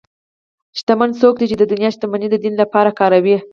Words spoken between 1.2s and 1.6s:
څوک دی چې